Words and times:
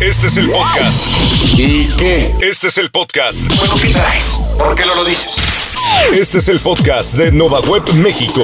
Este 0.00 0.26
es 0.26 0.36
el 0.38 0.50
podcast. 0.50 1.06
¿Y 1.56 1.86
qué? 1.96 2.34
Este 2.42 2.66
es 2.66 2.78
el 2.78 2.90
podcast. 2.90 3.46
Bueno, 3.56 3.74
¿qué 3.80 3.90
traes? 3.90 4.40
¿Por 4.58 4.74
qué 4.74 4.82
no 4.84 4.94
lo 4.96 5.04
dices? 5.04 5.72
Este 6.12 6.38
es 6.38 6.48
el 6.48 6.58
podcast 6.58 7.14
de 7.14 7.30
Nova 7.30 7.60
Web 7.60 7.84
México. 7.94 8.42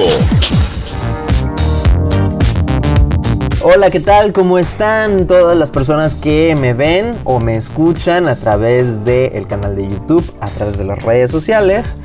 Hola, 3.61 3.91
¿qué 3.91 3.99
tal? 3.99 4.31
¿Cómo 4.31 4.59
están 4.59 5.27
todas 5.27 5.57
las 5.57 5.71
personas 5.71 6.15
que 6.15 6.55
me 6.55 6.73
ven 6.73 7.19
o 7.25 7.41
me 7.41 7.57
escuchan 7.57 8.29
a 8.29 8.37
través 8.37 9.03
del 9.03 9.45
canal 9.45 9.75
de 9.75 9.89
YouTube, 9.89 10.33
a 10.39 10.47
través 10.47 10.77
de 10.77 10.85
las 10.85 11.03
redes 11.03 11.31
sociales 11.31 11.97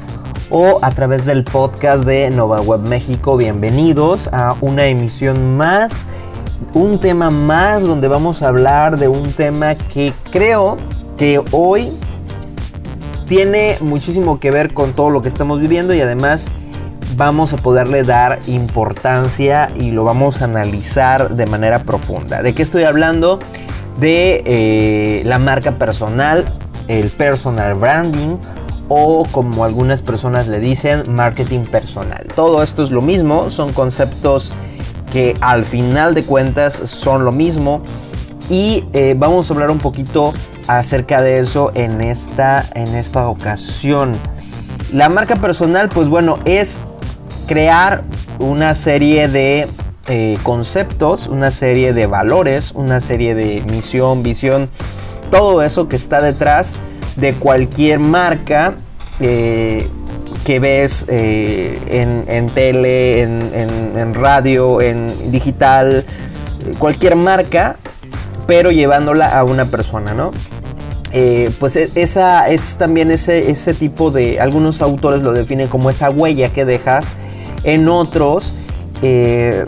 o 0.50 0.80
a 0.82 0.90
través 0.90 1.24
del 1.24 1.44
podcast 1.44 2.02
de 2.02 2.30
Nova 2.30 2.60
Web 2.60 2.80
México? 2.80 3.36
Bienvenidos 3.36 4.28
a 4.32 4.56
una 4.60 4.86
emisión 4.86 5.56
más, 5.56 6.04
un 6.74 6.98
tema 6.98 7.30
más 7.30 7.82
donde 7.82 8.08
vamos 8.08 8.42
a 8.42 8.48
hablar 8.48 8.98
de 8.98 9.08
un 9.08 9.32
tema 9.32 9.74
que 9.74 10.12
creo 10.30 10.76
que 11.16 11.42
hoy 11.52 11.90
tiene 13.26 13.76
muchísimo 13.80 14.38
que 14.38 14.50
ver 14.50 14.72
con 14.72 14.92
todo 14.92 15.10
lo 15.10 15.22
que 15.22 15.28
estamos 15.28 15.60
viviendo 15.60 15.94
y 15.94 16.00
además 16.00 16.46
vamos 17.16 17.52
a 17.52 17.56
poderle 17.56 18.04
dar 18.04 18.38
importancia 18.46 19.70
y 19.74 19.90
lo 19.90 20.04
vamos 20.04 20.42
a 20.42 20.44
analizar 20.44 21.34
de 21.34 21.46
manera 21.46 21.82
profunda. 21.82 22.42
¿De 22.42 22.54
qué 22.54 22.62
estoy 22.62 22.84
hablando? 22.84 23.38
De 23.98 24.42
eh, 24.44 25.22
la 25.24 25.38
marca 25.38 25.72
personal, 25.72 26.44
el 26.88 27.08
personal 27.08 27.74
branding 27.74 28.36
o 28.88 29.24
como 29.32 29.64
algunas 29.64 30.02
personas 30.02 30.46
le 30.46 30.60
dicen, 30.60 31.02
marketing 31.08 31.64
personal. 31.64 32.26
Todo 32.34 32.62
esto 32.62 32.84
es 32.84 32.90
lo 32.90 33.02
mismo, 33.02 33.50
son 33.50 33.72
conceptos 33.72 34.52
que 35.16 35.34
al 35.40 35.64
final 35.64 36.12
de 36.12 36.24
cuentas 36.24 36.74
son 36.74 37.24
lo 37.24 37.32
mismo 37.32 37.80
y 38.50 38.84
eh, 38.92 39.14
vamos 39.16 39.50
a 39.50 39.54
hablar 39.54 39.70
un 39.70 39.78
poquito 39.78 40.34
acerca 40.68 41.22
de 41.22 41.38
eso 41.38 41.72
en 41.74 42.02
esta, 42.02 42.66
en 42.74 42.94
esta 42.94 43.26
ocasión. 43.26 44.12
La 44.92 45.08
marca 45.08 45.36
personal, 45.36 45.88
pues 45.88 46.10
bueno, 46.10 46.38
es 46.44 46.80
crear 47.46 48.04
una 48.40 48.74
serie 48.74 49.28
de 49.28 49.66
eh, 50.06 50.36
conceptos, 50.42 51.28
una 51.28 51.50
serie 51.50 51.94
de 51.94 52.06
valores, 52.06 52.72
una 52.72 53.00
serie 53.00 53.34
de 53.34 53.64
misión, 53.72 54.22
visión, 54.22 54.68
todo 55.30 55.62
eso 55.62 55.88
que 55.88 55.96
está 55.96 56.20
detrás 56.20 56.76
de 57.16 57.32
cualquier 57.32 58.00
marca 58.00 58.74
eh, 59.20 59.88
que 60.46 60.60
ves 60.60 61.04
eh, 61.08 61.76
en, 61.88 62.50
tele, 62.50 63.20
en, 63.22 64.14
radio, 64.14 64.80
en 64.80 65.32
digital, 65.32 66.04
cualquier 66.78 67.16
marca, 67.16 67.78
pero 68.46 68.70
llevándola 68.70 69.36
a 69.36 69.42
una 69.42 69.64
persona, 69.64 70.14
¿no? 70.14 70.30
pues 71.58 71.76
e, 71.76 71.90
esa 71.96 72.48
es 72.48 72.76
también 72.76 73.10
ese, 73.10 73.50
ese 73.50 73.74
tipo 73.74 74.12
de, 74.12 74.38
algunos 74.38 74.82
autores 74.82 75.22
lo 75.22 75.32
definen 75.32 75.66
como 75.66 75.90
esa 75.90 76.10
huella 76.10 76.52
que 76.52 76.64
dejas 76.64 77.16
en 77.64 77.88
otros 77.88 78.52
eh, 79.02 79.64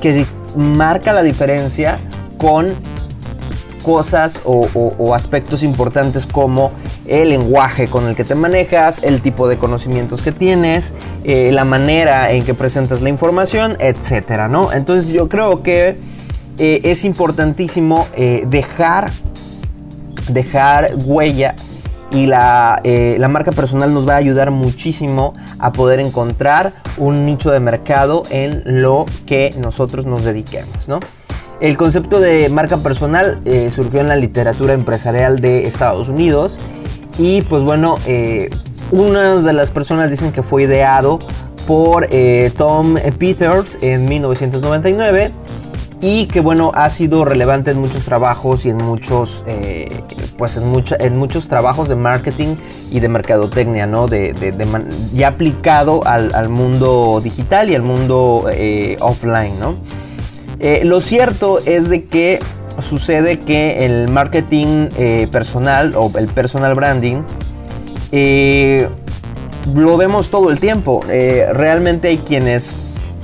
que 0.00 0.26
marca 0.56 1.12
la 1.12 1.24
diferencia 1.24 1.98
con 2.38 2.68
cosas 3.82 4.40
o, 4.44 5.14
aspectos 5.14 5.62
importantes 5.62 6.26
como 6.26 6.70
el 7.08 7.30
lenguaje 7.30 7.88
con 7.88 8.06
el 8.06 8.14
que 8.14 8.24
te 8.24 8.34
manejas, 8.34 9.00
el 9.02 9.20
tipo 9.20 9.48
de 9.48 9.58
conocimientos 9.58 10.22
que 10.22 10.32
tienes, 10.32 10.94
eh, 11.24 11.50
la 11.52 11.64
manera 11.64 12.32
en 12.32 12.44
que 12.44 12.54
presentas 12.54 13.00
la 13.00 13.08
información, 13.08 13.76
etcétera, 13.80 14.48
¿no? 14.48 14.72
Entonces 14.72 15.12
yo 15.12 15.28
creo 15.28 15.62
que 15.62 15.98
eh, 16.58 16.80
es 16.84 17.04
importantísimo 17.04 18.06
dejar, 18.48 19.10
dejar 20.28 20.92
huella 20.96 21.54
y 22.10 22.24
eh, 22.84 23.16
la, 23.18 23.28
marca 23.28 23.52
personal 23.52 23.92
nos 23.92 24.08
va 24.08 24.14
a 24.14 24.16
ayudar 24.16 24.50
muchísimo 24.50 25.34
a 25.58 25.72
poder 25.72 26.00
encontrar 26.00 26.72
un 26.96 27.26
nicho 27.26 27.50
de 27.50 27.60
mercado 27.60 28.22
en 28.30 28.62
lo 28.64 29.04
que 29.26 29.54
nosotros 29.58 30.06
nos 30.06 30.24
dediquemos, 30.24 30.88
¿no? 30.88 31.00
El 31.60 31.76
concepto 31.76 32.20
de 32.20 32.48
marca 32.48 32.78
personal 32.78 33.40
eh, 33.44 33.70
surgió 33.74 34.00
en 34.00 34.06
la 34.06 34.14
literatura 34.14 34.74
empresarial 34.74 35.40
de 35.40 35.66
Estados 35.66 36.08
Unidos 36.08 36.60
y 37.18 37.42
pues 37.42 37.62
bueno, 37.62 37.96
eh, 38.06 38.48
unas 38.90 39.44
de 39.44 39.52
las 39.52 39.70
personas 39.70 40.10
dicen 40.10 40.32
que 40.32 40.42
fue 40.42 40.62
ideado 40.62 41.18
por 41.66 42.06
Tom 42.56 42.94
Peters 43.18 43.76
en 43.82 44.06
1999 44.06 45.32
y 46.00 46.26
que 46.26 46.40
bueno 46.40 46.70
ha 46.74 46.88
sido 46.90 47.24
relevante 47.24 47.72
en 47.72 47.80
muchos 47.80 48.04
trabajos 48.04 48.64
y 48.66 48.70
en 48.70 48.76
muchos 48.76 49.44
eh, 49.46 50.02
pues 50.36 50.56
en, 50.56 50.84
en 51.00 51.16
muchos 51.16 51.48
trabajos 51.48 51.88
de 51.88 51.96
marketing 51.96 52.56
y 52.90 53.00
de 53.00 53.08
mercadotecnia 53.08 53.86
no 53.86 54.06
de, 54.06 54.34
ya 55.12 55.28
aplicado 55.28 56.06
al, 56.06 56.48
mundo 56.48 57.20
digital 57.22 57.70
y 57.70 57.74
al 57.74 57.82
mundo 57.82 58.48
eh, 58.52 58.96
offline 59.00 59.58
no 59.58 59.78
eh, 60.60 60.82
lo 60.84 61.00
cierto 61.00 61.58
es 61.64 61.88
de 61.88 62.04
que 62.04 62.38
sucede 62.80 63.40
que 63.40 63.84
el 63.84 64.08
marketing 64.08 64.88
personal 65.30 65.94
o 65.96 66.10
el 66.16 66.26
personal 66.28 66.74
branding 66.74 67.22
lo 69.74 69.96
vemos 69.96 70.30
todo 70.30 70.50
el 70.50 70.60
tiempo 70.60 71.02
realmente 71.06 72.08
hay 72.08 72.18
quienes 72.18 72.74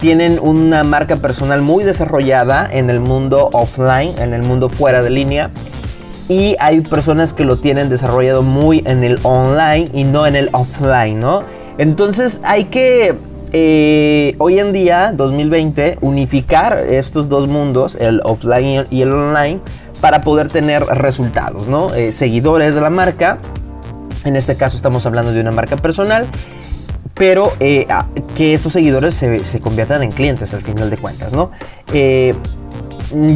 tienen 0.01 0.39
una 0.41 0.85
marca 0.85 1.17
personal 1.17 1.63
muy 1.63 1.85
desarrollada 1.85 2.69
en 2.71 2.91
el 2.91 3.01
mundo 3.01 3.49
offline, 3.53 4.13
en 4.19 4.35
el 4.35 4.43
mundo 4.43 4.69
fuera 4.69 5.03
de 5.03 5.11
línea. 5.11 5.51
Y 6.29 6.57
hay 6.59 6.81
personas 6.81 7.33
que 7.33 7.45
lo 7.45 7.59
tienen 7.59 7.89
desarrollado 7.89 8.43
muy 8.43 8.83
en 8.87 9.05
el 9.05 9.19
online 9.23 9.91
y 9.95 10.05
no 10.05 10.27
en 10.27 10.37
el 10.37 10.51
offline, 10.53 11.21
¿no? 11.21 11.43
Entonces 11.79 12.41
hay 12.45 12.65
que 12.65 13.15
eh, 13.57 14.35
hoy 14.39 14.59
en 14.59 14.73
día, 14.73 15.13
2020, 15.13 15.99
unificar 16.01 16.77
estos 16.91 17.29
dos 17.29 17.49
mundos, 17.49 17.95
el 17.95 18.21
offline 18.25 18.85
y 18.91 19.03
el 19.03 19.13
online, 19.13 19.61
para 20.01 20.23
poder 20.23 20.49
tener 20.49 20.83
resultados, 20.85 21.69
¿no? 21.69 21.95
Eh, 21.95 22.11
seguidores 22.11 22.75
de 22.75 22.81
la 22.81 22.91
marca, 22.91 23.39
en 24.25 24.35
este 24.35 24.57
caso 24.57 24.77
estamos 24.77 25.07
hablando 25.07 25.33
de 25.33 25.41
una 25.41 25.53
marca 25.53 25.77
personal, 25.77 26.27
pero 27.15 27.53
eh, 27.61 27.87
que 28.35 28.55
estos 28.55 28.73
seguidores 28.73 29.15
se, 29.15 29.61
conviertan 29.61 30.03
en 30.03 30.11
clientes 30.11 30.53
al 30.53 30.63
final 30.63 30.91
de 30.91 30.97
cuentas, 30.97 31.33
¿no? 31.33 31.53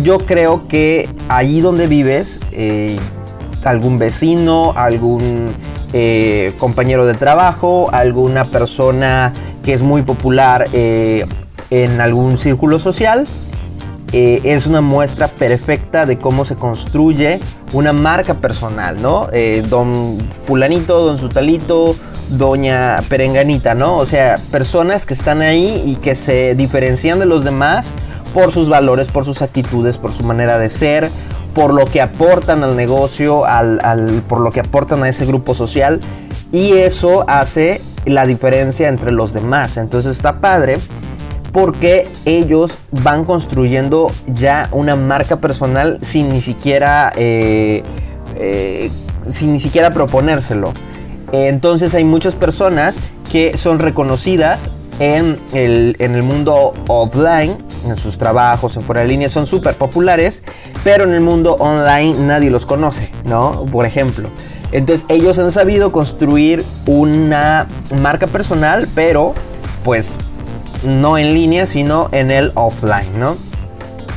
Yo 0.03 0.19
creo 0.27 0.67
que 0.67 1.09
allí 1.29 1.61
donde 1.61 1.87
vives, 1.87 2.41
algún 3.63 4.01
vecino, 4.01 4.73
algún 4.75 5.55
compañero 6.59 7.07
de 7.07 7.15
trabajo, 7.15 7.89
alguna 7.93 8.51
persona 8.51 9.33
que 9.63 9.73
es 9.73 9.83
muy 9.83 10.03
popular 10.03 10.69
en 10.73 12.01
algún 12.01 12.37
círculo 12.37 12.79
social, 12.79 13.27
es 14.13 14.67
una 14.67 14.81
muestra 14.81 15.29
perfecta 15.29 16.07
de 16.07 16.19
cómo 16.19 16.45
se 16.45 16.57
construye 16.57 17.41
una 17.73 17.93
marca 17.93 18.35
personal, 18.35 19.01
¿no? 19.03 19.29
don 19.69 20.19
fulanito, 20.47 21.05
don 21.05 21.19
sutalito, 21.19 21.95
doña 22.31 23.01
Perenganita, 23.09 23.75
¿no? 23.75 23.97
O 23.97 24.07
sea, 24.07 24.39
personas 24.51 25.07
que 25.07 25.15
están 25.15 25.41
ahí 25.43 25.83
y 25.87 25.97
que 25.97 26.15
se 26.15 26.55
diferencian 26.55 27.19
de 27.19 27.27
los 27.27 27.45
demás 27.45 27.95
por 28.35 28.53
sus 28.53 28.69
valores, 28.69 29.09
por 29.09 29.25
sus 29.25 29.41
actitudes, 29.41 29.97
por 29.97 30.13
su 30.13 30.25
manera 30.25 30.59
de 30.59 30.69
ser, 30.69 31.11
por 31.55 31.75
lo 31.75 31.87
que 31.87 32.01
aportan 32.01 32.63
al 32.65 32.77
negocio, 32.77 33.45
al, 33.45 34.23
por 34.29 34.41
lo 34.41 34.51
que 34.51 34.61
aportan 34.61 35.03
a 35.03 35.09
ese 35.09 35.27
grupo 35.27 35.55
social. 35.55 36.01
Y 36.53 36.73
eso 36.73 37.25
hace 37.29 37.81
la 38.07 38.27
diferencia 38.27 38.89
entre 38.89 39.13
los 39.13 39.33
demás. 39.33 39.77
Entonces 39.77 40.17
está 40.17 40.41
padre 40.41 40.79
porque 41.53 42.09
ellos 42.25 42.79
van 42.91 43.25
construyendo 43.25 44.11
ya 44.27 44.69
una 44.73 44.97
marca 44.97 45.37
personal 45.37 45.99
sin 46.03 46.29
ni 46.29 46.41
siquiera, 46.41 47.13
eh, 47.17 47.83
eh, 48.37 48.91
sin 49.31 49.53
ni 49.53 49.61
siquiera 49.61 49.91
proponérselo. 49.91 50.73
Entonces 51.33 51.95
hay 51.95 52.05
muchas 52.05 52.35
personas 52.35 52.99
que 53.31 53.59
son 53.59 53.79
reconocidas 53.79 54.71
en 54.99 55.39
el, 55.53 56.23
mundo 56.23 56.75
offline, 56.89 57.57
en 57.91 57.97
sus 57.97 58.19
trabajos, 58.19 58.77
en 58.77 58.83
fuera 58.83 59.03
de 59.03 59.09
línea, 59.09 59.29
son 59.29 59.47
súper 59.47 59.75
populares, 59.75 60.43
pero 60.85 61.05
en 61.05 61.13
el 61.13 61.21
mundo 61.21 61.57
online 61.59 62.15
nadie 62.19 62.51
los 62.51 62.67
conoce, 62.67 63.11
¿no? 63.25 63.67
Por 63.67 63.87
ejemplo. 63.87 64.31
Entonces 64.73 65.07
ellos 65.09 65.39
han 65.39 65.51
sabido 65.51 65.93
construir 65.93 66.65
una 66.87 67.67
marca 68.01 68.27
personal, 68.27 68.87
pero 68.95 69.35
pues 69.83 70.19
no 70.85 71.19
en 71.19 71.35
línea, 71.35 71.67
sino 71.67 72.09
en 72.13 72.31
el 72.31 72.53
offline, 72.55 73.19
¿no? 73.19 73.37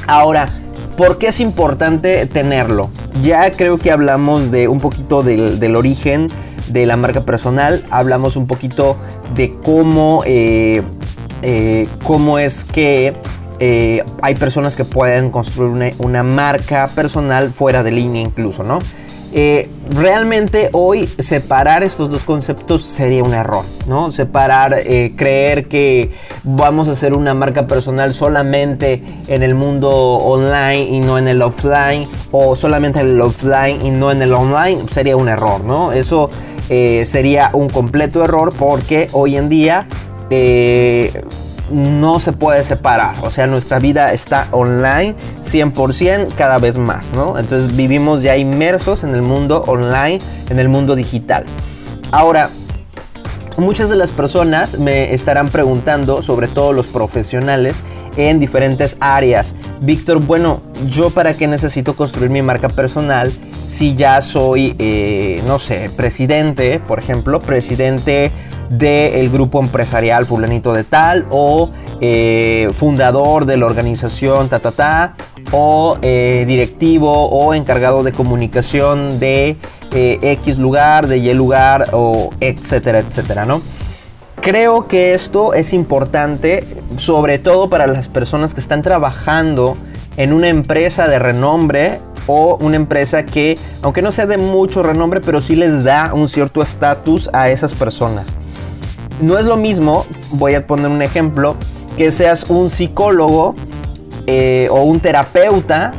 Ahora, 0.08 0.50
¿por 0.98 1.18
qué 1.18 1.28
es 1.28 1.40
importante 1.40 2.26
tenerlo? 2.26 2.90
Ya 3.22 3.52
creo 3.52 3.78
que 3.78 3.92
hablamos 3.92 4.52
de 4.52 4.68
un 4.68 4.80
poquito 4.80 5.24
del, 5.24 5.76
origen 5.76 6.30
de 6.68 6.86
la 6.86 6.98
marca 6.98 7.24
personal, 7.24 7.86
hablamos 7.90 8.36
un 8.36 8.48
poquito 8.48 8.98
de 9.34 9.56
cómo, 9.64 10.24
eh, 10.26 10.84
eh, 11.42 11.88
cómo 12.04 12.40
es 12.40 12.64
que 12.64 13.14
eh, 13.64 14.04
hay 14.24 14.34
personas 14.34 14.76
que 14.76 14.86
pueden 14.86 15.30
construir 15.30 15.94
una, 16.00 16.24
marca 16.24 16.90
personal 16.96 17.52
fuera 17.52 17.84
de 17.84 17.92
línea 17.92 18.20
incluso, 18.20 18.64
¿no? 18.64 18.80
Eh, 19.34 19.70
realmente 19.92 20.70
hoy 20.74 21.08
separar 21.20 21.84
estos 21.84 22.10
dos 22.10 22.24
conceptos 22.24 22.84
sería 22.84 23.24
un 23.24 23.36
error, 23.36 23.64
¿no? 23.86 24.12
Separar, 24.12 24.74
eh, 24.84 25.14
creer 25.16 25.68
que 25.68 26.10
vamos 26.44 26.88
a 26.88 26.94
hacer 26.94 27.14
una 27.14 27.36
marca 27.36 27.68
personal 27.68 28.16
solamente 28.16 29.04
en 29.28 29.44
el 29.44 29.54
mundo 29.54 29.92
online 29.92 30.86
y 30.86 31.00
no 31.00 31.20
en 31.20 31.28
el 31.28 31.44
offline, 31.44 32.10
o 32.32 32.56
solamente 32.56 33.00
en 33.00 33.10
el 33.10 33.22
offline 33.22 33.86
y 33.86 33.92
no 33.92 34.12
en 34.12 34.24
el 34.24 34.34
online, 34.34 34.86
sería 34.92 35.16
un 35.16 35.30
error, 35.30 35.64
¿no? 35.64 35.92
Eso 35.92 36.32
sería 36.68 37.52
un 37.54 37.68
completo 37.70 38.24
error 38.24 38.54
porque 38.58 39.10
hoy 39.12 39.36
en 39.36 39.50
día 39.50 39.88
no 41.72 42.20
se 42.20 42.34
puede 42.34 42.64
separar. 42.64 43.16
O 43.24 43.32
sea, 43.32 43.48
nuestra 43.48 43.80
vida 43.80 44.14
está 44.14 44.48
online 44.52 45.16
100% 45.42 46.36
cada 46.36 46.58
vez 46.58 46.78
más, 46.78 47.14
¿no? 47.14 47.38
Entonces 47.38 47.76
vivimos 47.76 48.22
ya 48.22 48.38
inmersos 48.38 49.04
en 49.04 49.16
el 49.16 49.22
mundo 49.22 49.64
online, 49.68 50.20
en 50.50 50.60
el 50.60 50.70
mundo 50.70 50.96
digital. 50.96 51.46
Ahora, 52.12 52.50
muchas 53.58 53.90
de 53.90 53.96
las 53.96 54.12
personas 54.12 54.78
me 54.78 55.14
estarán 55.14 55.50
preguntando, 55.50 56.22
sobre 56.22 56.48
todo 56.48 56.74
los 56.74 56.88
profesionales, 56.88 57.84
en 58.18 58.40
diferentes 58.40 58.98
áreas. 59.00 59.56
Víctor, 59.80 60.20
bueno, 60.20 60.62
¿yo 60.90 61.10
para 61.10 61.34
qué 61.34 61.48
necesito 61.48 61.96
construir 61.96 62.30
mi 62.30 62.42
marca 62.42 62.68
personal 62.68 63.32
si 63.66 63.96
ya 63.96 64.22
soy, 64.22 64.76
eh, 64.80 65.42
no 65.48 65.58
sé, 65.58 65.90
presidente, 65.96 66.80
por 66.80 67.00
ejemplo, 67.00 67.40
presidente 67.40 68.32
del 68.72 69.30
grupo 69.30 69.60
empresarial 69.60 70.26
fulanito 70.26 70.72
de 70.72 70.86
tal 70.86 71.28
o 71.30 71.72
eh, 72.00 72.70
fundador 72.74 73.46
de 73.46 73.58
la 73.58 73.66
organización 73.66 74.48
ta 74.48 74.60
ta 74.60 74.72
ta 74.72 75.16
o 75.52 75.98
eh, 76.02 76.46
directivo 76.48 77.28
o 77.28 77.54
encargado 77.54 78.02
de 78.02 78.14
comunicación 78.14 79.20
de 79.20 79.58
eh, 79.92 80.20
X 80.22 80.58
lugar, 80.58 81.08
de 81.08 81.18
Y 81.18 81.34
lugar 81.34 81.90
o 81.92 82.30
etcétera, 82.40 83.00
etcétera, 83.00 83.46
¿no? 83.46 83.62
Creo 84.40 84.88
que 84.88 85.14
esto 85.14 85.54
es 85.54 85.74
importante 85.74 86.66
sobre 86.96 87.40
todo 87.40 87.70
para 87.70 87.88
las 87.88 88.08
personas 88.08 88.54
que 88.54 88.62
están 88.62 88.82
trabajando 88.84 89.76
en 90.16 90.32
una 90.32 90.48
empresa 90.48 91.10
de 91.10 91.20
renombre 91.20 92.00
o 92.26 92.58
una 92.62 92.78
empresa 92.78 93.26
que, 93.26 93.60
aunque 93.82 94.02
no 94.02 94.14
sea 94.14 94.28
de 94.28 94.38
mucho 94.38 94.82
renombre, 94.82 95.20
pero 95.20 95.42
sí 95.42 95.58
les 95.58 95.84
da 95.84 96.14
un 96.14 96.30
cierto 96.30 96.62
estatus 96.62 97.30
a 97.34 97.50
esas 97.50 97.74
personas. 97.74 98.26
No 99.22 99.38
es 99.38 99.46
lo 99.46 99.56
mismo, 99.56 100.06
voy 100.32 100.56
a 100.56 100.66
poner 100.66 100.88
un 100.88 101.04
ejemplo, 101.04 101.56
que 101.96 102.12
seas 102.12 102.50
un 102.50 102.72
psicólogo 102.72 103.54
eh, 104.26 104.68
o 104.72 104.82
un 104.82 105.00
terapeuta, 105.00 105.94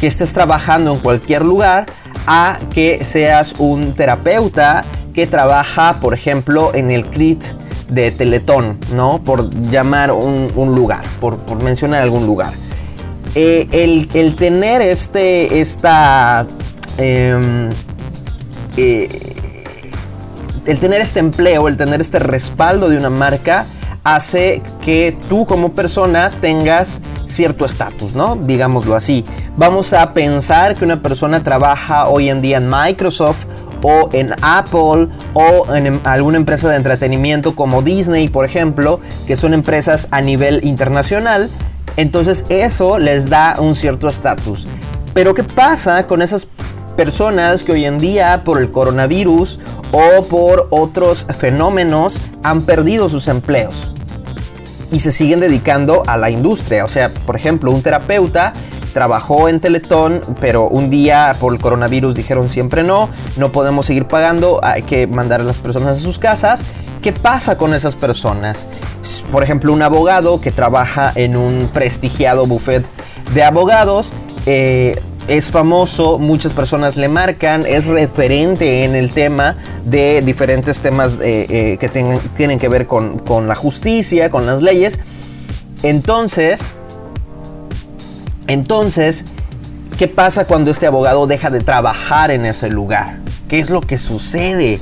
que 0.00 0.06
estés 0.06 0.32
trabajando 0.32 0.94
en 0.94 1.00
cualquier 1.00 1.44
lugar, 1.44 1.86
a 2.26 2.58
que 2.72 3.04
seas 3.04 3.54
un 3.58 3.94
terapeuta 3.94 4.82
que 5.12 5.26
trabaja, 5.26 5.96
por 6.00 6.14
ejemplo, 6.14 6.72
en 6.74 6.92
el 6.92 7.10
CRIT 7.10 7.42
de 7.88 8.12
Teletón, 8.12 8.78
¿no? 8.94 9.18
Por 9.18 9.50
llamar 9.70 10.12
un, 10.12 10.74
lugar, 10.74 11.02
por, 11.20 11.62
mencionar 11.62 12.02
algún 12.02 12.24
lugar. 12.24 12.52
Eh, 13.34 14.06
el, 14.12 14.36
tener 14.36 14.80
este, 14.80 15.60
esta... 15.60 16.46
Em, 16.98 17.68
eh, 18.76 19.08
el 20.66 20.78
tener 20.78 21.00
este 21.00 21.20
empleo, 21.20 21.68
el 21.68 21.76
tener 21.76 22.00
este 22.00 22.18
respaldo 22.18 22.88
de 22.88 22.96
una 22.96 23.10
marca, 23.10 23.66
hace 24.04 24.62
que 24.84 25.16
tú 25.28 25.46
como 25.46 25.72
persona 25.72 26.30
tengas 26.40 27.00
cierto 27.26 27.64
estatus, 27.64 28.14
¿no? 28.14 28.36
Digámoslo 28.36 28.94
así. 28.94 29.24
Vamos 29.56 29.92
a 29.92 30.12
pensar 30.12 30.74
que 30.74 30.84
una 30.84 31.02
persona 31.02 31.42
trabaja 31.42 32.08
hoy 32.08 32.28
en 32.28 32.42
día 32.42 32.58
en 32.58 32.68
Microsoft 32.68 33.44
o 33.82 34.08
en 34.12 34.34
Apple 34.42 35.08
o 35.34 35.74
en 35.74 35.86
em, 35.86 36.00
alguna 36.04 36.36
empresa 36.36 36.68
de 36.68 36.76
entretenimiento 36.76 37.54
como 37.54 37.82
Disney, 37.82 38.28
por 38.28 38.44
ejemplo, 38.44 39.00
que 39.26 39.36
son 39.36 39.54
empresas 39.54 40.08
a 40.10 40.20
nivel 40.20 40.64
internacional. 40.64 41.48
Entonces 41.96 42.44
eso 42.48 42.98
les 42.98 43.28
da 43.28 43.56
un 43.58 43.74
cierto 43.74 44.08
estatus. 44.08 44.66
Pero 45.14 45.34
¿qué 45.34 45.44
pasa 45.44 46.06
con 46.06 46.22
esas 46.22 46.48
personas 46.96 47.64
que 47.64 47.72
hoy 47.72 47.84
en 47.84 47.98
día 47.98 48.42
por 48.44 48.60
el 48.60 48.70
coronavirus 48.70 49.58
o 49.92 50.24
por 50.24 50.68
otros 50.70 51.26
fenómenos 51.38 52.18
han 52.42 52.62
perdido 52.62 53.08
sus 53.08 53.28
empleos 53.28 53.90
y 54.90 55.00
se 55.00 55.10
siguen 55.10 55.40
dedicando 55.40 56.02
a 56.06 56.16
la 56.16 56.30
industria. 56.30 56.84
O 56.84 56.88
sea, 56.88 57.08
por 57.08 57.34
ejemplo, 57.34 57.70
un 57.70 57.82
terapeuta 57.82 58.52
trabajó 58.92 59.48
en 59.48 59.58
Teletón, 59.58 60.20
pero 60.40 60.68
un 60.68 60.90
día 60.90 61.34
por 61.40 61.54
el 61.54 61.60
coronavirus 61.60 62.14
dijeron 62.14 62.50
siempre 62.50 62.82
no, 62.82 63.08
no 63.36 63.50
podemos 63.50 63.86
seguir 63.86 64.06
pagando, 64.06 64.60
hay 64.62 64.82
que 64.82 65.06
mandar 65.06 65.40
a 65.40 65.44
las 65.44 65.56
personas 65.56 65.98
a 65.98 66.00
sus 66.00 66.18
casas. 66.18 66.62
¿Qué 67.00 67.12
pasa 67.12 67.56
con 67.56 67.74
esas 67.74 67.96
personas? 67.96 68.68
Por 69.32 69.42
ejemplo, 69.42 69.72
un 69.72 69.82
abogado 69.82 70.40
que 70.40 70.52
trabaja 70.52 71.10
en 71.14 71.36
un 71.36 71.68
prestigiado 71.72 72.46
buffet 72.46 72.84
de 73.34 73.42
abogados, 73.42 74.10
eh, 74.46 75.02
es 75.28 75.46
famoso, 75.46 76.18
muchas 76.18 76.52
personas 76.52 76.96
le 76.96 77.08
marcan, 77.08 77.64
es 77.66 77.86
referente 77.86 78.84
en 78.84 78.94
el 78.94 79.10
tema 79.10 79.56
de 79.84 80.20
diferentes 80.22 80.80
temas 80.82 81.18
eh, 81.20 81.46
eh, 81.48 81.76
que 81.78 81.88
tienen 81.88 82.58
que 82.58 82.68
ver 82.68 82.86
con, 82.86 83.18
con 83.18 83.48
la 83.48 83.54
justicia, 83.54 84.30
con 84.30 84.46
las 84.46 84.62
leyes. 84.62 84.98
Entonces, 85.82 86.60
entonces, 88.46 89.24
¿qué 89.98 90.08
pasa 90.08 90.46
cuando 90.46 90.70
este 90.70 90.86
abogado 90.86 91.26
deja 91.26 91.50
de 91.50 91.60
trabajar 91.60 92.30
en 92.30 92.44
ese 92.44 92.68
lugar? 92.68 93.18
¿Qué 93.48 93.60
es 93.60 93.70
lo 93.70 93.80
que 93.80 93.98
sucede? 93.98 94.80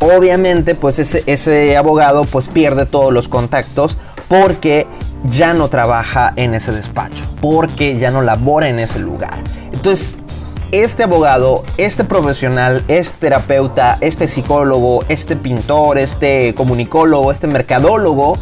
Obviamente, 0.00 0.74
pues 0.74 0.98
ese, 0.98 1.22
ese 1.26 1.76
abogado 1.76 2.24
pues 2.24 2.48
pierde 2.48 2.86
todos 2.86 3.12
los 3.12 3.28
contactos 3.28 3.96
porque 4.28 4.86
ya 5.24 5.54
no 5.54 5.68
trabaja 5.68 6.32
en 6.36 6.54
ese 6.54 6.72
despacho, 6.72 7.24
porque 7.40 7.98
ya 7.98 8.10
no 8.10 8.20
labora 8.20 8.68
en 8.68 8.78
ese 8.78 8.98
lugar. 8.98 9.42
Entonces, 9.74 10.10
este 10.70 11.02
abogado, 11.02 11.64
este 11.76 12.04
profesional, 12.04 12.84
este 12.86 13.18
terapeuta, 13.18 13.98
este 14.00 14.28
psicólogo, 14.28 15.04
este 15.08 15.34
pintor, 15.34 15.98
este 15.98 16.54
comunicólogo, 16.54 17.32
este 17.32 17.48
mercadólogo, 17.48 18.38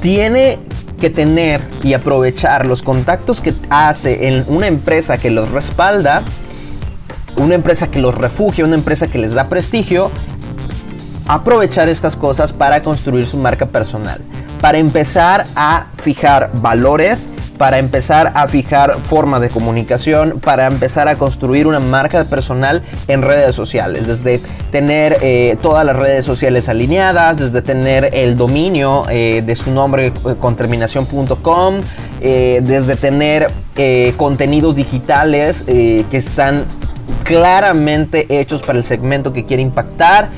tiene 0.00 0.58
que 1.00 1.08
tener 1.08 1.62
y 1.82 1.94
aprovechar 1.94 2.66
los 2.66 2.82
contactos 2.82 3.40
que 3.40 3.54
hace 3.70 4.28
en 4.28 4.44
una 4.48 4.66
empresa 4.66 5.16
que 5.16 5.30
los 5.30 5.50
respalda, 5.50 6.22
una 7.36 7.54
empresa 7.54 7.90
que 7.90 7.98
los 8.00 8.14
refugia, 8.14 8.66
una 8.66 8.76
empresa 8.76 9.08
que 9.08 9.18
les 9.18 9.32
da 9.32 9.48
prestigio, 9.48 10.10
aprovechar 11.26 11.88
estas 11.88 12.16
cosas 12.16 12.52
para 12.52 12.82
construir 12.82 13.26
su 13.26 13.38
marca 13.38 13.66
personal, 13.66 14.20
para 14.60 14.76
empezar 14.76 15.46
a 15.56 15.86
fijar 15.96 16.50
valores, 16.54 17.30
para 17.58 17.78
empezar 17.78 18.32
a 18.34 18.48
fijar 18.48 18.98
forma 19.00 19.40
de 19.40 19.48
comunicación, 19.48 20.40
para 20.40 20.66
empezar 20.66 21.08
a 21.08 21.16
construir 21.16 21.66
una 21.66 21.80
marca 21.80 22.24
personal 22.24 22.82
en 23.08 23.22
redes 23.22 23.54
sociales, 23.54 24.06
desde 24.06 24.40
tener 24.70 25.18
eh, 25.22 25.56
todas 25.62 25.84
las 25.84 25.96
redes 25.96 26.24
sociales 26.24 26.68
alineadas, 26.68 27.38
desde 27.38 27.62
tener 27.62 28.10
el 28.12 28.36
dominio 28.36 29.04
eh, 29.08 29.42
de 29.44 29.56
su 29.56 29.70
nombre 29.70 30.08
eh, 30.08 30.12
con 30.40 30.56
terminación.com, 30.56 31.80
desde 32.20 32.96
tener 32.96 33.52
contenidos 34.16 34.76
digitales 34.76 35.62
que 35.62 36.06
están 36.10 36.64
claramente 37.22 38.26
hechos 38.40 38.62
para 38.62 38.78
el 38.78 38.84
segmento 38.84 39.32
que 39.34 39.44
quiere 39.44 39.62
impactar, 39.62 40.30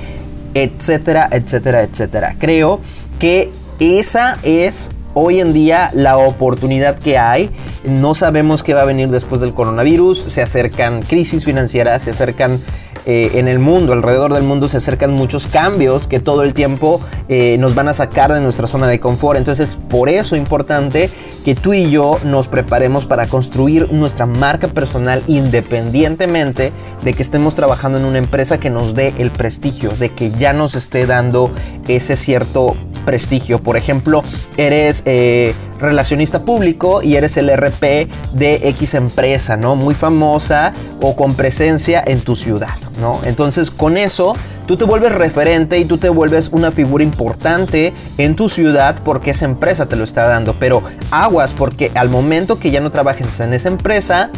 etcétera, 0.54 1.28
etcétera, 1.30 1.82
etcétera. 1.82 2.36
Creo 2.40 2.80
que 3.20 3.52
esa 3.78 4.38
es 4.42 4.90
hoy 5.18 5.40
en 5.40 5.54
día 5.54 5.90
la 5.94 6.18
oportunidad 6.18 6.98
que 6.98 7.16
hay. 7.16 7.50
No 7.84 8.14
sabemos 8.14 8.62
qué 8.62 8.74
va 8.74 8.82
a 8.82 8.84
venir 8.84 9.08
después 9.08 9.40
del 9.40 9.54
coronavirus. 9.54 10.26
Se 10.28 10.42
acercan 10.42 11.00
crisis 11.00 11.44
financieras, 11.44 12.02
se 12.02 12.10
acercan 12.10 12.60
eh, 13.06 13.38
en 13.38 13.48
el 13.48 13.58
mundo, 13.58 13.92
alrededor 13.92 14.34
del 14.34 14.42
mundo 14.42 14.68
se 14.68 14.76
acercan 14.76 15.12
muchos 15.12 15.46
cambios 15.46 16.06
que 16.06 16.20
todo 16.20 16.42
el 16.42 16.52
tiempo 16.52 17.00
eh, 17.28 17.56
nos 17.58 17.74
van 17.74 17.88
a 17.88 17.92
sacar 17.92 18.32
de 18.32 18.40
nuestra 18.40 18.66
zona 18.66 18.88
de 18.88 19.00
confort. 19.00 19.38
Entonces, 19.38 19.78
por 19.88 20.08
eso 20.10 20.34
es 20.34 20.40
importante 20.40 21.08
que 21.46 21.54
tú 21.54 21.74
y 21.74 21.88
yo 21.88 22.18
nos 22.24 22.48
preparemos 22.48 23.06
para 23.06 23.28
construir 23.28 23.92
nuestra 23.92 24.26
marca 24.26 24.66
personal 24.66 25.22
independientemente 25.28 26.72
de 27.04 27.14
que 27.14 27.22
estemos 27.22 27.54
trabajando 27.54 28.00
en 28.00 28.04
una 28.04 28.18
empresa 28.18 28.58
que 28.58 28.68
nos 28.68 28.96
dé 28.96 29.14
el 29.18 29.30
prestigio, 29.30 29.90
de 29.90 30.08
que 30.08 30.32
ya 30.32 30.52
nos 30.52 30.74
esté 30.74 31.06
dando 31.06 31.52
ese 31.86 32.16
cierto 32.16 32.74
prestigio. 33.04 33.60
Por 33.60 33.76
ejemplo, 33.76 34.24
eres 34.56 35.04
eh, 35.04 35.54
relacionista 35.78 36.44
público 36.44 37.02
y 37.02 37.16
eres 37.16 37.36
el 37.36 37.50
RP 37.54 38.08
de 38.32 38.68
X 38.68 38.94
empresa, 38.94 39.56
¿no? 39.56 39.76
Muy 39.76 39.94
famosa 39.94 40.72
o 41.02 41.16
con 41.16 41.34
presencia 41.34 42.02
en 42.06 42.20
tu 42.20 42.36
ciudad, 42.36 42.76
¿no? 43.00 43.20
Entonces 43.24 43.70
con 43.70 43.96
eso 43.96 44.34
tú 44.66 44.76
te 44.76 44.84
vuelves 44.84 45.12
referente 45.12 45.78
y 45.78 45.84
tú 45.84 45.98
te 45.98 46.08
vuelves 46.08 46.48
una 46.52 46.72
figura 46.72 47.04
importante 47.04 47.92
en 48.18 48.36
tu 48.36 48.48
ciudad 48.48 49.00
porque 49.04 49.30
esa 49.30 49.44
empresa 49.44 49.86
te 49.86 49.96
lo 49.96 50.04
está 50.04 50.26
dando. 50.26 50.58
Pero 50.58 50.82
aguas 51.10 51.52
porque 51.54 51.90
al 51.94 52.10
momento 52.10 52.58
que 52.58 52.70
ya 52.70 52.80
no 52.80 52.90
trabajes 52.90 53.40
en 53.40 53.54
esa 53.54 53.68
empresa, 53.68 54.30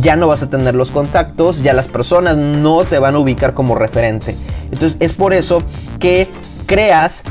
ya 0.00 0.16
no 0.16 0.28
vas 0.28 0.42
a 0.42 0.50
tener 0.50 0.74
los 0.74 0.90
contactos, 0.90 1.62
ya 1.62 1.72
las 1.72 1.88
personas 1.88 2.36
no 2.36 2.84
te 2.84 2.98
van 2.98 3.14
a 3.14 3.18
ubicar 3.18 3.54
como 3.54 3.74
referente. 3.74 4.36
Entonces 4.70 4.96
es 5.00 5.12
por 5.12 5.34
eso 5.34 5.58
que 5.98 6.28
creas 6.66 7.24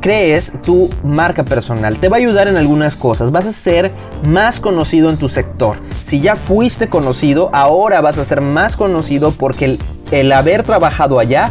crees 0.00 0.52
tu 0.62 0.90
marca 1.02 1.44
personal. 1.44 1.98
Te 1.98 2.08
va 2.08 2.16
a 2.16 2.20
ayudar 2.20 2.48
en 2.48 2.56
algunas 2.56 2.96
cosas. 2.96 3.30
Vas 3.30 3.46
a 3.46 3.52
ser 3.52 3.92
más 4.26 4.60
conocido 4.60 5.10
en 5.10 5.16
tu 5.16 5.28
sector. 5.28 5.78
Si 6.02 6.20
ya 6.20 6.36
fuiste 6.36 6.88
conocido, 6.88 7.50
ahora 7.52 8.00
vas 8.00 8.18
a 8.18 8.24
ser 8.24 8.40
más 8.40 8.76
conocido 8.76 9.32
porque 9.32 9.64
el, 9.64 9.78
el 10.10 10.32
haber 10.32 10.62
trabajado 10.62 11.18
allá 11.18 11.50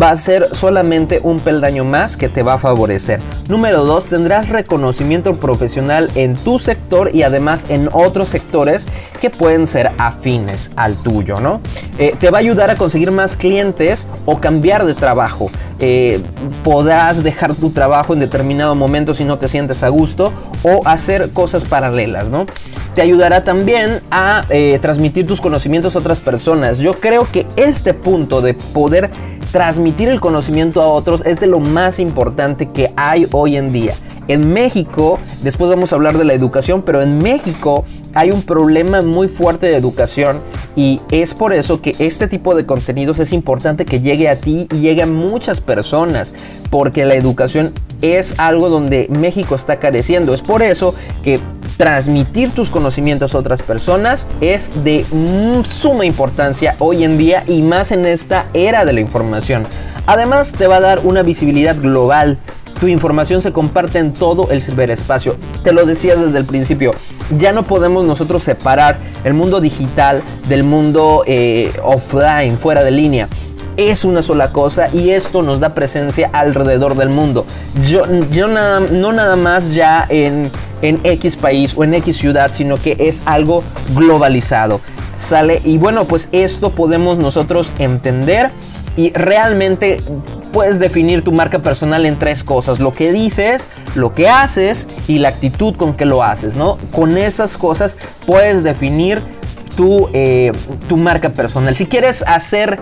va 0.00 0.10
a 0.10 0.16
ser 0.16 0.48
solamente 0.52 1.20
un 1.22 1.40
peldaño 1.40 1.84
más 1.84 2.16
que 2.16 2.28
te 2.28 2.42
va 2.42 2.54
a 2.54 2.58
favorecer. 2.58 3.20
Número 3.48 3.84
2, 3.84 4.06
tendrás 4.06 4.48
reconocimiento 4.48 5.36
profesional 5.36 6.10
en 6.14 6.34
tu 6.34 6.58
sector 6.58 7.10
y 7.14 7.22
además 7.22 7.66
en 7.68 7.88
otros 7.92 8.30
sectores 8.30 8.86
que 9.20 9.30
pueden 9.30 9.66
ser 9.66 9.92
afines 9.98 10.70
al 10.76 10.96
tuyo, 10.96 11.40
¿no? 11.40 11.60
Eh, 11.98 12.14
te 12.18 12.30
va 12.30 12.38
a 12.38 12.40
ayudar 12.40 12.70
a 12.70 12.76
conseguir 12.76 13.10
más 13.10 13.36
clientes 13.36 14.08
o 14.26 14.40
cambiar 14.40 14.84
de 14.84 14.94
trabajo. 14.94 15.50
Eh, 15.80 16.20
podrás 16.62 17.22
dejar 17.22 17.54
tu 17.54 17.70
trabajo 17.70 18.14
en 18.14 18.20
determinado 18.20 18.74
momento 18.74 19.12
si 19.12 19.24
no 19.24 19.38
te 19.38 19.48
sientes 19.48 19.82
a 19.82 19.88
gusto 19.88 20.32
o 20.62 20.80
hacer 20.86 21.30
cosas 21.30 21.64
paralelas, 21.64 22.30
¿no? 22.30 22.46
Te 22.94 23.02
ayudará 23.02 23.42
también 23.42 24.00
a 24.10 24.44
eh, 24.50 24.78
transmitir 24.80 25.26
tus 25.26 25.40
conocimientos 25.40 25.96
a 25.96 25.98
otras 25.98 26.20
personas. 26.20 26.78
Yo 26.78 27.00
creo 27.00 27.26
que 27.30 27.46
este 27.56 27.92
punto 27.92 28.40
de 28.40 28.54
poder 28.54 29.10
transmitir 29.54 30.08
el 30.08 30.18
conocimiento 30.18 30.82
a 30.82 30.88
otros 30.88 31.22
es 31.24 31.38
de 31.38 31.46
lo 31.46 31.60
más 31.60 32.00
importante 32.00 32.70
que 32.70 32.92
hay 32.96 33.28
hoy 33.30 33.56
en 33.56 33.70
día. 33.70 33.94
En 34.26 34.52
México, 34.52 35.20
después 35.42 35.70
vamos 35.70 35.92
a 35.92 35.94
hablar 35.94 36.18
de 36.18 36.24
la 36.24 36.34
educación, 36.34 36.82
pero 36.82 37.02
en 37.02 37.18
México 37.18 37.84
hay 38.14 38.30
un 38.30 38.42
problema 38.42 39.02
muy 39.02 39.28
fuerte 39.28 39.66
de 39.66 39.76
educación 39.76 40.40
y 40.76 41.00
es 41.10 41.34
por 41.34 41.52
eso 41.52 41.80
que 41.80 41.94
este 41.98 42.28
tipo 42.28 42.54
de 42.54 42.66
contenidos 42.66 43.18
es 43.18 43.32
importante 43.32 43.84
que 43.84 44.00
llegue 44.00 44.28
a 44.28 44.36
ti 44.36 44.66
y 44.72 44.80
llegue 44.80 45.02
a 45.02 45.06
muchas 45.06 45.60
personas, 45.60 46.32
porque 46.70 47.04
la 47.04 47.14
educación 47.14 47.72
es 48.02 48.34
algo 48.38 48.68
donde 48.68 49.08
México 49.10 49.54
está 49.54 49.78
careciendo. 49.78 50.34
Es 50.34 50.42
por 50.42 50.62
eso 50.62 50.94
que 51.22 51.40
transmitir 51.76 52.52
tus 52.52 52.70
conocimientos 52.70 53.34
a 53.34 53.38
otras 53.38 53.62
personas 53.62 54.26
es 54.40 54.70
de 54.84 55.04
suma 55.68 56.06
importancia 56.06 56.76
hoy 56.78 57.04
en 57.04 57.18
día 57.18 57.44
y 57.46 57.62
más 57.62 57.90
en 57.90 58.06
esta 58.06 58.46
era 58.54 58.84
de 58.84 58.92
la 58.92 59.00
información. 59.00 59.66
Además 60.06 60.52
te 60.52 60.66
va 60.66 60.76
a 60.76 60.80
dar 60.80 61.00
una 61.04 61.22
visibilidad 61.22 61.76
global. 61.76 62.38
Tu 62.80 62.88
información 62.88 63.42
se 63.42 63.52
comparte 63.52 63.98
en 63.98 64.12
todo 64.12 64.50
el 64.50 64.62
ciberespacio. 64.62 65.36
Te 65.62 65.72
lo 65.72 65.86
decías 65.86 66.20
desde 66.20 66.38
el 66.38 66.44
principio. 66.44 66.92
Ya 67.38 67.52
no 67.52 67.62
podemos 67.62 68.04
nosotros 68.04 68.42
separar 68.42 68.98
el 69.24 69.34
mundo 69.34 69.60
digital 69.60 70.22
del 70.48 70.64
mundo 70.64 71.22
eh, 71.26 71.72
offline, 71.82 72.58
fuera 72.58 72.82
de 72.82 72.90
línea 72.90 73.28
es 73.76 74.04
una 74.04 74.22
sola 74.22 74.52
cosa 74.52 74.88
y 74.92 75.10
esto 75.10 75.42
nos 75.42 75.60
da 75.60 75.74
presencia 75.74 76.30
alrededor 76.32 76.96
del 76.96 77.08
mundo. 77.08 77.44
Yo, 77.88 78.04
yo 78.30 78.48
nada, 78.48 78.80
no 78.80 79.12
nada 79.12 79.36
más 79.36 79.74
ya 79.74 80.06
en, 80.08 80.50
en 80.82 81.00
X 81.02 81.36
país 81.36 81.74
o 81.76 81.84
en 81.84 81.94
X 81.94 82.16
ciudad, 82.16 82.50
sino 82.52 82.76
que 82.76 82.96
es 82.98 83.22
algo 83.24 83.64
globalizado. 83.94 84.80
¿Sale? 85.18 85.60
Y 85.64 85.78
bueno, 85.78 86.06
pues 86.06 86.28
esto 86.32 86.70
podemos 86.70 87.18
nosotros 87.18 87.72
entender 87.78 88.50
y 88.96 89.10
realmente 89.12 90.02
puedes 90.54 90.78
definir 90.78 91.22
tu 91.22 91.32
marca 91.32 91.58
personal 91.58 92.06
en 92.06 92.16
tres 92.16 92.44
cosas. 92.44 92.78
Lo 92.78 92.94
que 92.94 93.12
dices, 93.12 93.68
lo 93.96 94.14
que 94.14 94.28
haces 94.28 94.88
y 95.08 95.18
la 95.18 95.30
actitud 95.30 95.74
con 95.74 95.94
que 95.94 96.04
lo 96.04 96.22
haces, 96.22 96.54
¿no? 96.54 96.78
Con 96.92 97.18
esas 97.18 97.58
cosas 97.58 97.98
puedes 98.24 98.62
definir 98.62 99.20
tu, 99.76 100.08
eh, 100.12 100.52
tu 100.88 100.96
marca 100.96 101.30
personal. 101.30 101.74
Si 101.74 101.86
quieres 101.86 102.22
hacer 102.28 102.78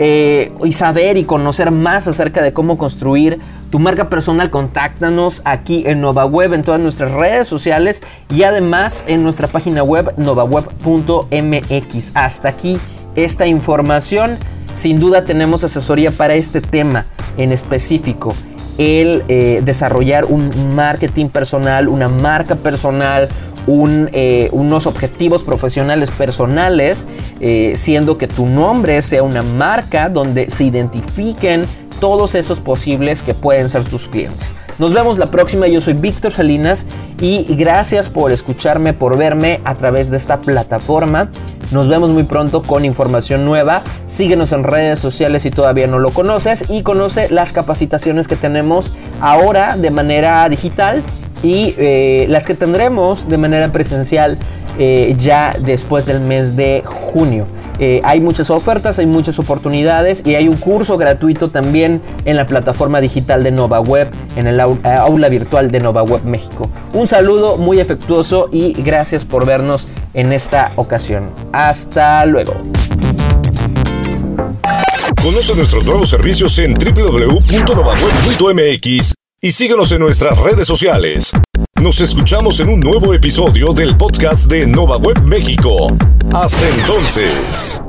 eh, 0.00 0.52
y 0.64 0.72
saber 0.72 1.16
y 1.16 1.22
conocer 1.22 1.70
más 1.70 2.08
acerca 2.08 2.42
de 2.42 2.52
cómo 2.52 2.76
construir 2.76 3.38
tu 3.70 3.78
marca 3.78 4.10
personal, 4.10 4.50
contáctanos 4.50 5.42
aquí 5.44 5.84
en 5.86 6.00
NovaWeb, 6.00 6.54
en 6.54 6.64
todas 6.64 6.80
nuestras 6.80 7.12
redes 7.12 7.46
sociales 7.46 8.02
y 8.30 8.42
además 8.42 9.04
en 9.06 9.22
nuestra 9.22 9.46
página 9.46 9.84
web 9.84 10.12
novaweb.mx. 10.16 12.10
Hasta 12.14 12.48
aquí 12.48 12.80
esta 13.14 13.46
información. 13.46 14.38
Sin 14.74 14.98
duda 14.98 15.24
tenemos 15.24 15.64
asesoría 15.64 16.10
para 16.10 16.34
este 16.34 16.60
tema 16.60 17.06
en 17.36 17.52
específico. 17.52 18.34
El 18.78 19.24
eh, 19.28 19.60
desarrollar 19.64 20.24
un 20.24 20.74
marketing 20.74 21.28
personal, 21.28 21.88
una 21.88 22.08
marca 22.08 22.56
personal, 22.56 23.28
eh, 23.66 24.48
unos 24.52 24.86
objetivos 24.86 25.42
profesionales 25.42 26.10
personales, 26.10 27.04
eh, 27.40 27.74
siendo 27.78 28.18
que 28.18 28.26
tu 28.26 28.46
nombre 28.46 29.00
sea 29.02 29.22
una 29.22 29.42
marca 29.42 30.08
donde 30.08 30.50
se 30.50 30.64
identifiquen 30.64 31.62
todos 32.00 32.34
esos 32.34 32.58
posibles 32.58 33.22
que 33.22 33.34
pueden 33.34 33.68
ser 33.70 33.84
tus 33.84 34.08
clientes. 34.08 34.54
Nos 34.78 34.92
vemos 34.92 35.18
la 35.18 35.26
próxima, 35.26 35.68
yo 35.68 35.80
soy 35.80 35.92
Víctor 35.92 36.32
Salinas 36.32 36.86
y 37.20 37.44
gracias 37.54 38.08
por 38.08 38.32
escucharme, 38.32 38.94
por 38.94 39.16
verme 39.16 39.60
a 39.64 39.76
través 39.76 40.10
de 40.10 40.16
esta 40.16 40.40
plataforma. 40.40 41.30
Nos 41.70 41.88
vemos 41.88 42.10
muy 42.10 42.24
pronto 42.24 42.62
con 42.62 42.84
información 42.84 43.44
nueva. 43.44 43.82
Síguenos 44.06 44.52
en 44.52 44.64
redes 44.64 44.98
sociales 44.98 45.42
si 45.42 45.50
todavía 45.50 45.86
no 45.86 45.98
lo 45.98 46.10
conoces 46.10 46.64
y 46.68 46.82
conoce 46.82 47.28
las 47.30 47.52
capacitaciones 47.52 48.28
que 48.28 48.36
tenemos 48.36 48.92
ahora 49.20 49.76
de 49.76 49.90
manera 49.90 50.48
digital 50.48 51.02
y 51.42 51.74
eh, 51.78 52.26
las 52.28 52.46
que 52.46 52.54
tendremos 52.54 53.28
de 53.28 53.38
manera 53.38 53.72
presencial 53.72 54.38
eh, 54.78 55.14
ya 55.18 55.54
después 55.60 56.06
del 56.06 56.20
mes 56.20 56.56
de 56.56 56.82
junio. 56.84 57.46
Eh, 57.78 58.00
hay 58.04 58.20
muchas 58.20 58.50
ofertas, 58.50 58.98
hay 58.98 59.06
muchas 59.06 59.38
oportunidades 59.38 60.22
y 60.24 60.34
hay 60.34 60.46
un 60.46 60.56
curso 60.56 60.96
gratuito 60.98 61.50
también 61.50 62.00
en 62.24 62.36
la 62.36 62.46
plataforma 62.46 63.00
digital 63.00 63.42
de 63.42 63.50
Nova 63.50 63.80
Web, 63.80 64.10
en 64.36 64.46
el 64.46 64.60
aula 64.60 65.28
virtual 65.28 65.70
de 65.70 65.80
Nova 65.80 66.02
Web 66.02 66.24
México. 66.24 66.68
Un 66.92 67.08
saludo 67.08 67.56
muy 67.56 67.80
afectuoso 67.80 68.48
y 68.52 68.74
gracias 68.74 69.24
por 69.24 69.46
vernos 69.46 69.88
en 70.14 70.32
esta 70.32 70.72
ocasión. 70.76 71.30
Hasta 71.52 72.24
luego. 72.26 72.54
Conoce 75.22 75.54
nuestros 75.54 75.84
nuevos 75.84 76.10
servicios 76.10 76.58
en 76.58 76.74
www.novaweb.mx 76.74 79.14
y 79.40 79.52
síguenos 79.52 79.92
en 79.92 80.00
nuestras 80.00 80.36
redes 80.38 80.66
sociales. 80.66 81.30
Nos 81.80 82.00
escuchamos 82.00 82.58
en 82.60 82.68
un 82.68 82.80
nuevo 82.80 83.14
episodio 83.14 83.72
del 83.72 83.96
podcast 83.96 84.50
de 84.50 84.66
Nova 84.66 84.98
Web 84.98 85.22
México. 85.22 85.86
Hasta 86.32 86.68
entonces. 86.68 87.82